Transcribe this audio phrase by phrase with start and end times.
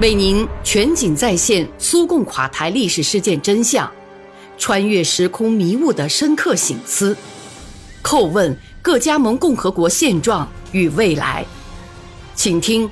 [0.00, 3.88] 为您全景再现苏共垮台历史事件真相，
[4.58, 7.16] 穿越时空迷雾的深刻醒思，
[8.02, 11.46] 叩问各加盟共和国现状与未来。
[12.34, 12.88] 请听《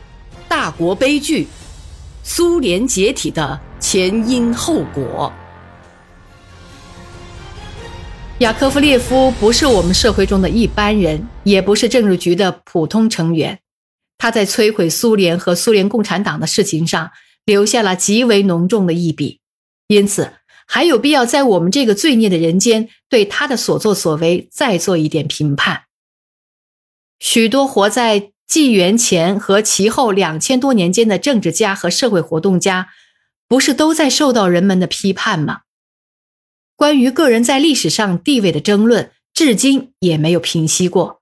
[0.48, 1.48] 大国悲剧：
[2.22, 5.32] 苏联解体的前因后果》。
[8.38, 13.58] 雅科夫列夫不是我们社会中的一般人，也不是政治局的普通成员。
[14.22, 17.10] 他在摧毁苏联和苏联共产党的事情上
[17.44, 19.40] 留下了极为浓重的一笔，
[19.88, 25.86] 因此还有必要在我们这个罪孽的人间对他的所作所为再做一点评判。
[27.18, 32.90] 许多活在纪元前和其后两千多年间的政治家和社会活动家，
[33.48, 35.62] 不是都在受到人们的批判吗？
[36.76, 41.20] 关于个人在历史上地位的争论，至今也没有平息过。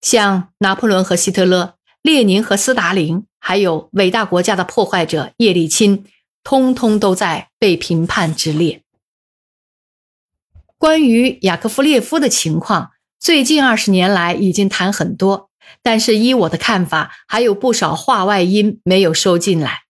[0.00, 1.76] 像拿破仑和希特勒。
[2.02, 6.04] 列宁和斯大林，还有伟大国家的破坏者叶利钦，
[6.42, 8.82] 通通都在被评判之列。
[10.76, 15.48] 关于雅科夫列夫的情况，最近二十年来已经谈很多，
[15.80, 19.82] 但是依我的看法，还有不少话外音没有收进来。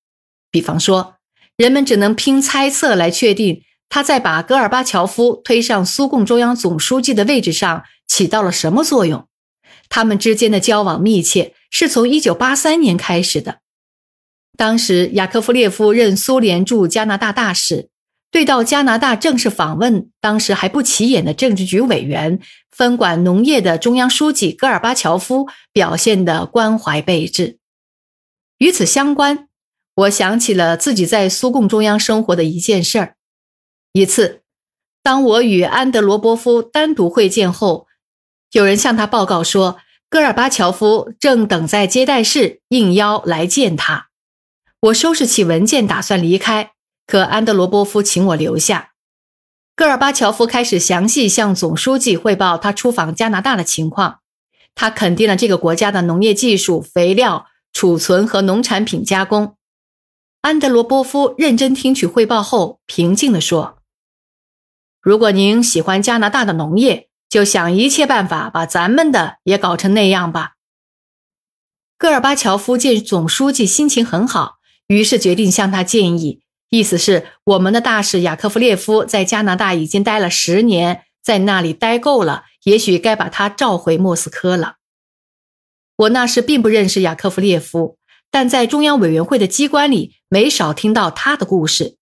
[0.50, 1.14] 比方说，
[1.56, 9.26] 人们只能凭猜测来确定他在把戈尔巴乔夫推上苏共中央总书记的位置上起到了什么作用。
[9.88, 11.54] 他们之间的交往密切。
[11.72, 13.60] 是从一九八三年开始的。
[14.58, 17.88] 当时，雅科夫列夫任苏联驻加拿大大使，
[18.30, 22.38] 对到加拿大正式访问当时还不起眼的政治局委员、
[22.70, 27.58] 分管农业的中央书记戈尔巴乔夫表现的关怀备至。
[28.58, 29.48] 与此相关，
[29.94, 33.16] 我想起了自己在苏共中央生活的一件事儿。
[33.92, 34.42] 一次，
[35.02, 37.86] 当我与安德罗波夫单独会见后，
[38.52, 39.78] 有人向他报告说。
[40.12, 44.08] 戈尔巴乔夫正等在接待室，应邀来见他。
[44.78, 46.72] 我收拾起文件，打算离开，
[47.06, 48.90] 可安德罗波夫请我留下。
[49.74, 54.18] 戈尔巴乔夫开始详细向总书记汇报他出访加拿大的情况。
[54.74, 59.56] 他肯定了这个国家的农业技术、肥料储存和农产品加工。
[60.42, 63.78] 安德罗波夫认真听取汇报后，平静地说
[65.00, 70.52] ：“如果您喜欢加拿大的农业。”就想一切办法把咱们的也搞成那样吧。
[71.96, 74.56] 戈尔巴乔夫见总书记心情很好，
[74.86, 84.74] 于是决定向他建议，意思是我们的大使雅科夫列夫在加拿大已经待了十年，在那里待够了，也许该把他召回莫斯科了。
[85.96, 87.96] 我那时并不认识雅科夫列夫，
[88.30, 91.96] 但在中央委员会的机关里没少听到他的故事。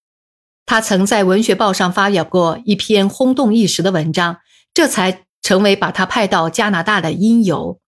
[0.66, 4.38] 他曾在文学报上发表过一篇轰动一时的文章。
[4.80, 7.78] 这才成为把他派到加拿大的因由。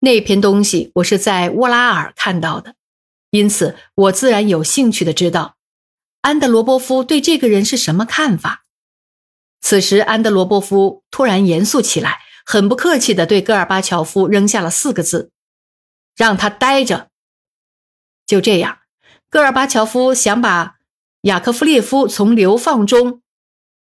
[0.00, 2.74] 那篇东西我是在沃拉尔看到的，
[3.30, 5.54] 因此我自然有兴趣的知道
[6.22, 8.64] 安德罗波夫对这个人是什么看法。
[9.60, 15.30] 此时，安德罗波夫突然严肃起来，很不客气的对戈尔巴乔夫扔下了四个字
[16.16, 17.10] ：“让他待着。”
[18.26, 18.80] 就这样，
[19.30, 20.78] 戈尔巴乔夫想把
[21.20, 23.22] 雅科夫列夫从流放中，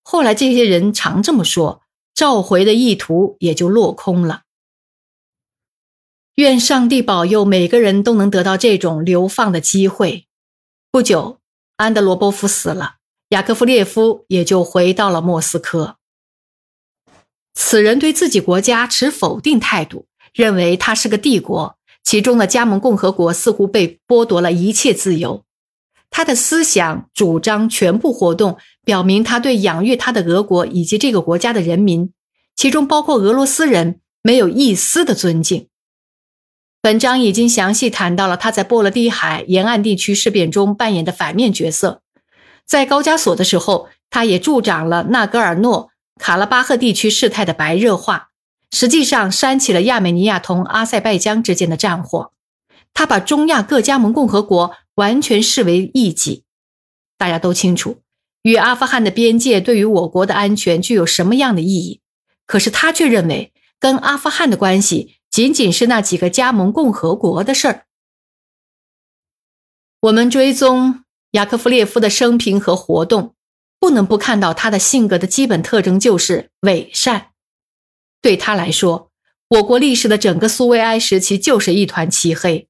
[0.02, 1.80] 后来这些人常这么说。
[2.14, 4.42] 召回的意图也就落空了。
[6.36, 10.26] 愿上帝保佑每个人都能得到这种流放的机会。
[10.90, 11.38] 不久，
[11.76, 12.96] 安德罗波夫死了，
[13.28, 15.96] 雅科夫列夫也就回到了莫斯科。
[17.54, 25.44] 此人对自己国家持否定态度，认为他是个帝国，其中的加盟共和国似乎被剥夺了一切自由。
[26.16, 28.56] 他的思想主张全部活动。
[28.84, 32.12] 表明他对养育他的俄国以及这个国家的人民，
[32.54, 35.68] 其中包括俄罗斯人，没有一丝的尊敬。
[36.82, 42.02] 本章已经详细谈到了他在波罗的海沿岸地区事变中扮演的反面角色。
[42.66, 45.88] 在高加索的时候，他也助长了纳戈尔诺
[46.20, 48.28] 卡拉巴赫地区事态的白热化，
[48.70, 52.33] 实际上煽起了亚美尼亚同阿塞拜疆之间的战火。
[52.94, 56.44] 他把中亚各加盟共和国完全视为异己。
[57.18, 58.00] 大家都清楚。
[58.42, 62.00] 与阿富汗的边界对于我国的安全具有什么样的意义？
[62.46, 67.86] 可是他却认为，跟阿富汗的关系仅仅是那几个加盟共和国的事儿。
[70.00, 73.34] 我们追踪雅科夫列夫的生平和活动，
[73.80, 77.30] 不能不看到他的性格的基本特征就是伪善。
[78.20, 79.10] 对他来说，
[79.48, 82.68] 我国历史的整个苏维埃时期就是一团漆黑。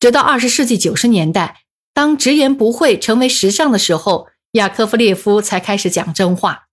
[0.00, 1.60] 直到二十世纪九十年代，
[1.92, 4.28] 当直言不讳成为时尚的时候。
[4.54, 6.64] 雅科夫列夫才开始讲真话，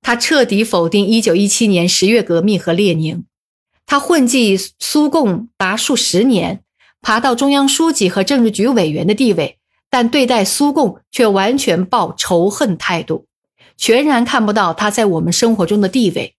[0.00, 3.26] 他彻底否定1917年十月革命和列宁。
[3.84, 6.62] 他混迹苏共达数十年，
[7.02, 9.58] 爬到中央书记和政治局委员的地位，
[9.90, 13.26] 但对待苏共却完全抱仇恨态度，
[13.76, 16.34] 全然看不到他在我们生活中的地位。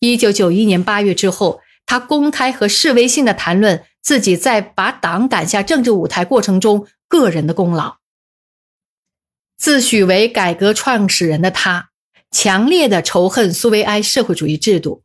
[0.00, 7.96] 一九九一年八月之后，他公开和示威性的谈论自己在把党赶下政治舞台过程中个人的功劳。
[9.58, 11.90] 自诩为改革创始人的他，
[12.30, 15.02] 强烈的仇恨苏维埃社会主义制度。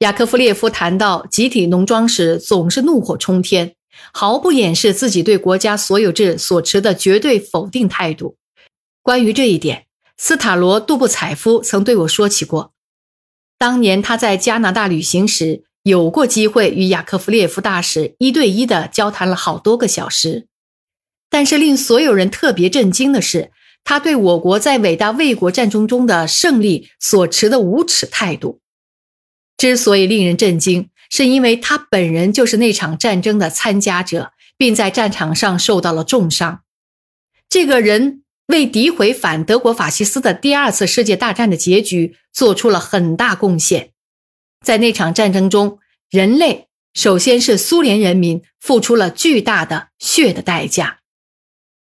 [0.00, 3.74] 雅科夫列夫谈到集体农庄时，总是怒火冲天。
[4.12, 8.36] 毫不掩饰自己对国家所有制所持的绝对否定态度。
[9.00, 9.86] 关于这一点，
[10.18, 12.74] 斯塔罗·杜布采夫曾对我说起过。
[13.56, 20.48] 当年他在加拿大旅行时，有过机会与雅科夫列夫大使一对一的交谈了好多个小时。
[21.30, 23.52] 但是令所有人特别震惊的是，
[23.84, 28.60] 他对我国在伟大卫国战争中的胜利所持的无耻态度。
[29.56, 30.90] 之所以令人震惊。
[31.08, 36.62] 是因为他本人就是那场战争的参加者，并在战场上受到了重伤。
[37.48, 43.92] 这个人为诋毁反德国法西斯的第二次世界大战的结局做出了很大贡献。
[44.66, 45.78] 在那场战争中，
[46.10, 50.98] 人类首先是苏联人民付出了巨大的血的代价。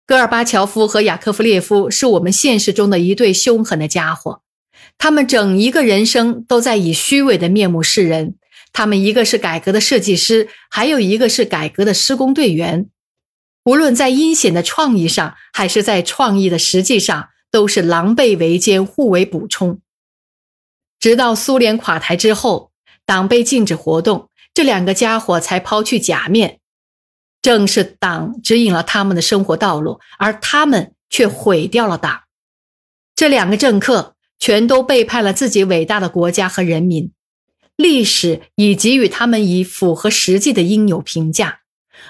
[0.07, 4.43] 戈尔巴乔夫和雅科夫列夫是我们现实中的一对凶狠的家伙，
[4.99, 8.35] 他们整一个人生都在以虚伪的面目示人。
[8.75, 12.91] 他们一个是改革的设计师，还有一个是改革的施工队员。
[13.65, 19.81] 无论在阴险的创意上，还是在创意的实际上，都是狼狈为奸，互为补充。
[21.01, 22.71] 直到苏联垮台之后，
[23.07, 26.59] 党被禁止活动，这两个家伙才抛去假面。
[27.41, 32.23] 正是党指引了他们的生活道路，而他们却毁掉了党。
[33.15, 37.13] 这两个政客全都背叛了自己伟大的国家和人民。
[37.77, 41.61] 历史已给予他们以符合实际的应有评价，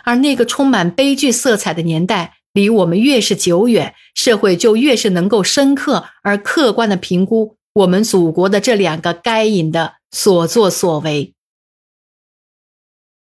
[0.03, 11.35] 而那个充满悲剧色彩的年代离我们越是久远，社会就越是能够深刻而客观地评估我们祖国的这两个该隐的所作所为。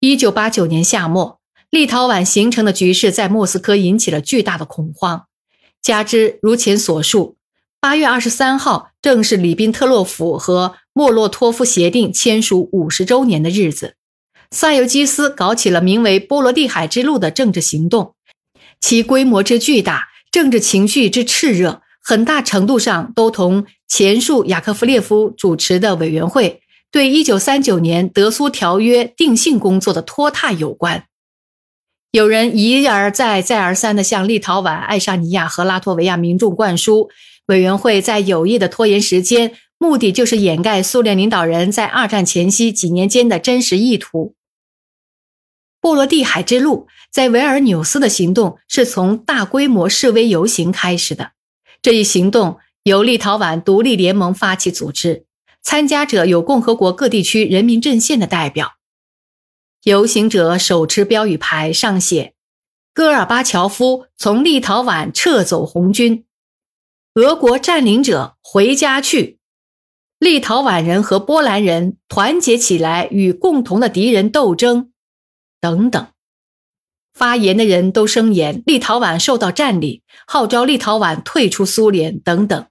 [0.00, 5.26] 一九八九年夏末，立陶宛形成的局势在莫斯科引起了巨大的恐慌，
[5.81, 7.37] 加之如前所述，
[7.81, 10.76] 八月二十三号正是里宾特洛甫和。
[10.96, 13.96] 莫洛托夫协定签署五十周年的日子，
[14.52, 18.14] 萨尤基斯搞起了名为“波罗的海之路”的政治行动，
[18.81, 31.05] 其规模之巨大，政治情绪之炽热，很大程度上都同前述雅科夫列夫主持的委员会对一九三九年德苏条约定性工作的拖沓有关。
[32.11, 37.08] 有人一而再、再而三地向立陶宛、爱沙尼亚和拉脱维亚民众灌输，
[37.46, 39.55] 委员会在有意的拖延时间。
[39.79, 44.35] 目的就是掩盖苏联领导人在二战前夕几年间的真实意图。
[45.81, 51.31] 波罗的海之路在维尔纽斯的行动是从大规模示威游行开始的。
[51.81, 55.25] 这一行动由立陶宛独立联盟发起组织，
[55.63, 58.75] 参加者有共和国各地区人民阵线的代表。
[59.85, 62.35] 游行者手持标语牌，上写
[62.93, 66.27] “戈尔巴乔夫从立陶宛撤走红军，
[67.15, 69.39] 俄国占领者回家去”。
[70.21, 74.93] 立陶宛人和波兰人团结起来与共同的敌人斗争，
[75.59, 76.07] 等等。
[77.15, 82.67] 发言的人都声言立陶宛受到占领，号召立陶宛退出苏联，等等。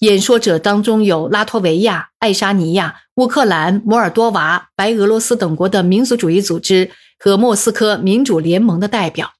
[0.00, 9.32] 演说者当中有拉脱维亚、爱沙尼亚、乌克兰、摩尔多瓦、白俄罗斯等国的民族主义组织和莫斯科民主联盟的代表。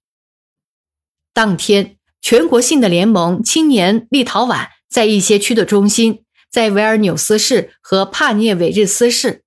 [1.33, 6.25] 当天，全国性的联盟青年立陶宛在一些区的中心。
[6.51, 9.43] 在维尔纽斯市和帕涅韦日斯市，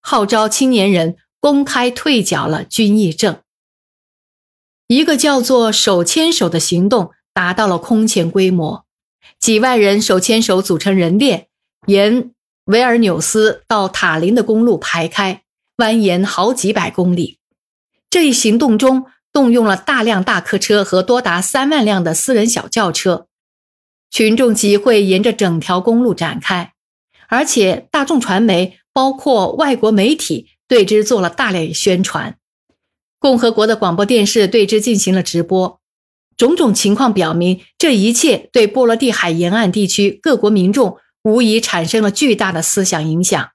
[0.00, 3.40] 号召青年人公开退缴了军役证。
[4.86, 8.86] 一个叫做“手牵手”的行动达到了空前规模，
[9.40, 11.46] 几万人手牵手组成人链，
[11.86, 12.32] 沿
[12.64, 15.42] 维尔纽斯到塔林的公路排开，
[15.76, 17.38] 蜿蜒好几百公里。
[18.10, 23.26] 这一行动中动用了大量大客车和多达三万辆的私人小轿车。
[24.10, 26.72] 群众集会沿着整条公路展开，
[27.28, 32.36] 而且大众传媒包括外国媒体对之做了大量宣传。
[33.18, 35.80] 共和国的广播电视对之进行了直播。
[36.38, 43.50] 种种情况表明，这一切对波罗的海沿岸地区各国民众无疑产生了巨大的思想影响。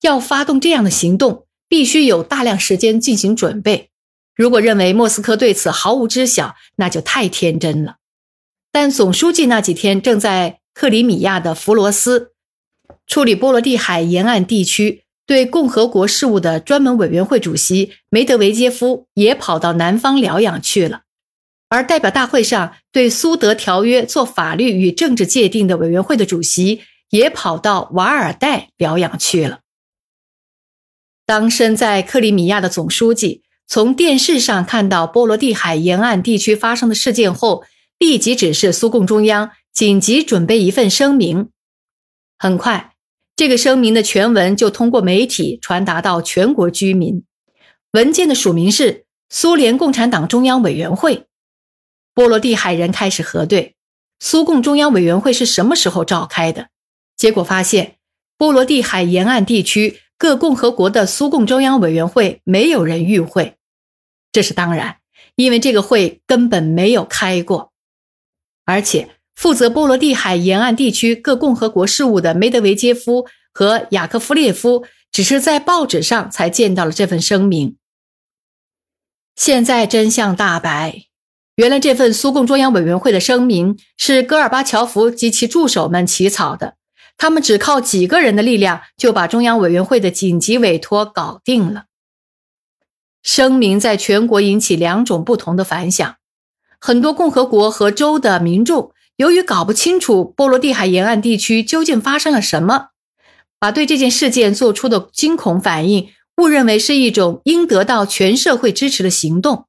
[0.00, 3.90] 要发动这样的行动，必须有大量时间进行准备。
[4.34, 7.96] 如果认为莫斯科对此毫无知晓，那就太天真了。
[8.72, 12.30] 但总书记那几天正在克里米亚的弗罗斯
[13.08, 21.02] 处理波罗的海沿岸地区对共和国事务的专门委员会主席梅德韦杰夫也跑到南方疗养去了。
[21.70, 29.60] 而代表大会上对苏德条约做法律与政治界定的委员会的主席也跑到瓦尔代疗养去了。
[31.24, 37.62] 当身在克里米亚的总书记从电视上看到波罗的海沿岸地区发生的事件后，
[37.98, 41.50] 立即指示苏共中央紧急准备一份声明。
[42.36, 42.94] 很快，
[43.36, 47.22] 这个声明的全文就通过媒体传达到全国居民。
[47.92, 51.28] 文件的署名是苏联共产党中央委员会。
[52.14, 53.76] 波罗的海人开始核对
[54.18, 56.68] 苏共中央委员会是什么时候召开的，
[57.16, 57.96] 结果发现
[58.36, 63.56] 波罗的海沿岸地区各共和国的苏共中央委员会没有人与会，
[64.32, 64.98] 这是当然，
[65.36, 67.72] 因为这个会根本没有开过，
[68.66, 77.76] 而且负责波罗的海沿岸地区各共和国事务的梅德韦杰夫和雅科夫列夫只是在报纸上才见到了这份声明。
[79.36, 81.09] 现在真相大白。
[81.60, 86.76] 原来这份苏共中央委员会的声明是戈尔巴乔夫及其助手们起草的，
[87.18, 91.84] 他们只靠几个人的力量就把中央委员会的紧急委托搞定了。
[93.22, 96.16] 声明在全国引起两种不同的反响，
[96.80, 102.86] 很多共和国和州的民众由于搞不清楚波罗的海沿岸地区究竟发生了什么，
[103.58, 109.66] 把对这件事件做出的惊恐反应误认为是一种应得到全社会支持的行动。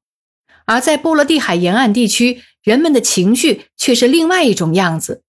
[0.72, 5.22] 而在波罗的海沿岸地区，人们的情绪却是另外一种样子。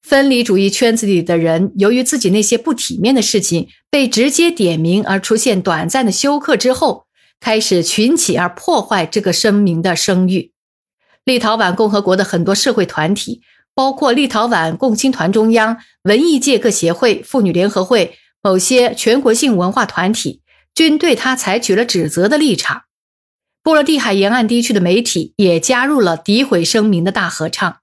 [0.00, 7.06] 分离主义圈子里的人，由于自己那些不体面的事情被直接点名而出现短暂的休克之后，
[7.40, 10.52] 开始群起而破坏这个声明的声誉。
[11.24, 13.42] 立陶宛共和国的很多社会团体，
[13.74, 20.40] 包括立陶宛共青团中央、文艺界各协会、妇女联合会、某些全国性文化团体，
[20.72, 22.82] 均对他采取了指责的立场。
[23.62, 27.80] 波罗的海沿岸地区的媒体也加入了诋毁声明的大合唱。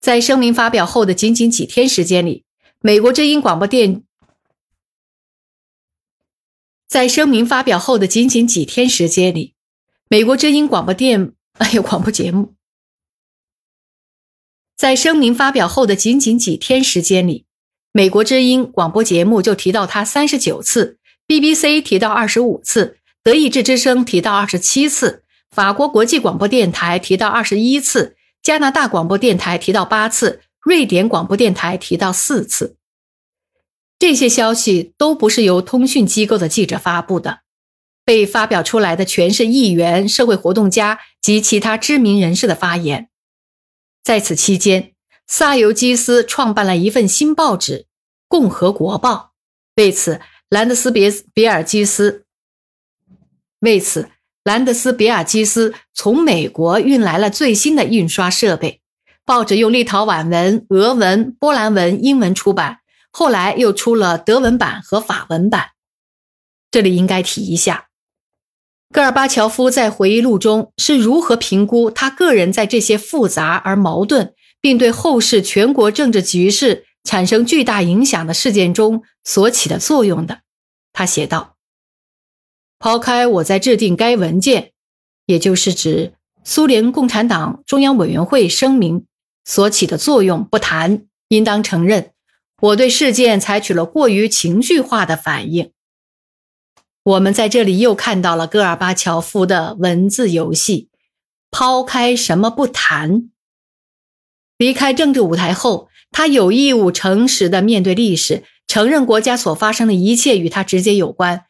[0.00, 2.44] 在声明发表后的仅仅几天时间里，
[2.80, 4.04] 美国之音广播电
[6.86, 9.54] 在声明发表后的仅仅几天时间里，
[10.08, 12.54] 美国之音广播电哎呦广播节目，
[14.74, 17.44] 在声明发表后的仅仅几天时间里，
[17.92, 22.97] 美国之音广播节目就提到他三十九次，BBC 提到二十五次。
[23.28, 32.78] 德意志之声提到二十七次，法国国际广播电台提到二十一次，加拿大广播电台提到八次，瑞典广播电台提到四次。
[33.98, 37.40] 这些消息都不是由通讯机构的记者发布的，
[38.02, 43.10] 被发表出来的全是议员、社会活动家及其他知名人士的发言。
[44.02, 44.94] 在此期间，
[45.26, 47.80] 萨尤基斯创办了一份新报纸
[48.26, 49.32] 《共和国报》，
[49.82, 50.18] 为此，
[50.48, 52.24] 兰德斯别比尔基斯。
[53.60, 54.08] 为此，
[54.44, 58.80] 兰德斯比尔基斯从美国运来了最新的印刷设备。
[59.24, 62.78] 报纸用立陶宛文、俄文、波兰文、英文出版，
[63.10, 65.72] 后来又出了德文版和法文版。
[66.70, 67.88] 这里应该提一下，
[68.90, 80.40] 戈尔巴乔夫在回忆录中是如何评估他个人在这些复杂而矛盾，并对后世全国政治局势产生巨大影响的事件中所起的作用的。
[80.94, 81.57] 他写道。
[82.78, 84.72] 抛开我在制定该文件，
[85.26, 89.06] 也就是指苏联共产党中央委员会声明
[89.44, 92.12] 所起的作用不谈，应当承认，
[92.60, 95.72] 我对事件采取了过于情绪化的反应。
[97.02, 100.88] 我们在这里又看到了戈尔巴乔夫的文字游戏。
[101.50, 103.30] 抛开什么不谈？
[104.58, 111.46] 离开政治舞台后，他有义务诚实的面对历史，承认国家所发生的一切与他直接有关。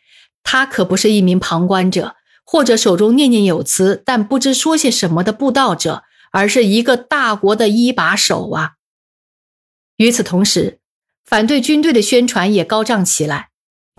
[0.50, 8.70] 他可不是一名旁观者，或者手中念念有词但不知说些什么的布道者，而是一个大国的一把手啊！
[9.98, 10.78] 与此同时，
[11.26, 13.50] 反对军队的宣传也高涨起来。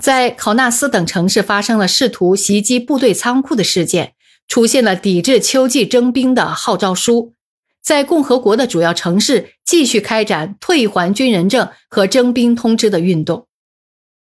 [0.01, 4.15] 在考纳斯等城市发生了试图袭击部队仓库的事件，
[4.47, 7.35] 出现了抵制秋季征兵的号召书。
[7.83, 13.45] 在共和国的主要城市，继续开展退还军人证和征兵通知的运动。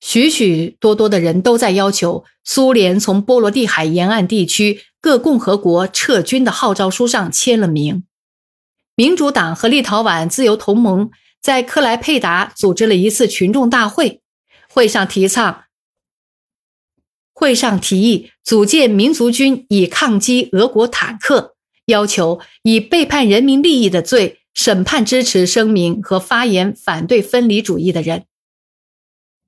[0.00, 8.05] 许许多多的人都在要求苏联从波罗的海沿岸地区各共和国撤军的号召书上签了名。
[8.95, 11.11] 民主党和立陶宛自由同盟
[11.41, 14.21] 在克莱佩达组织了一次群众大会，
[14.73, 15.65] 会上提倡，
[17.33, 28.25] 会上提议组建民族军以抗击俄国坦克，要求以背叛人民利益的罪审判支持声明和发言反对分离主义的人。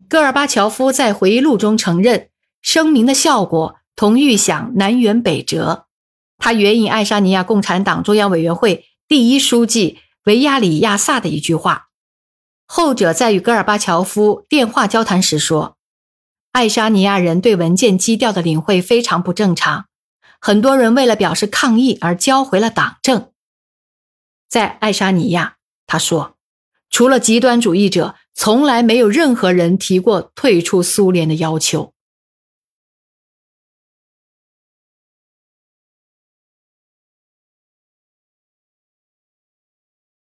[0.08, 2.30] 戈尔巴乔夫在回忆录中承认，
[2.62, 5.86] 声明的效果同预想南辕北辙。
[6.38, 11.88] 他援引爱沙尼亚共产党中央委员会第一书记维亚里亚萨的一句话。
[12.64, 15.76] 后者在与戈尔巴乔夫电话交谈时说
[16.52, 19.88] ：“爱沙尼亚人对文件基调的领会非常不正常，
[20.40, 23.30] 很多人为了表示抗议而交回了党政。”
[24.48, 26.36] 在爱沙尼亚，他说
[26.88, 31.92] ：“除了极端主义者，从来没有任何人提过退出苏联的要求。”